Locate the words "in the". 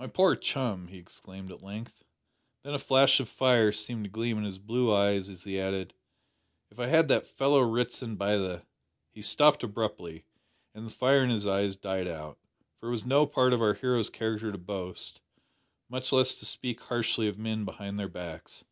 11.22-11.48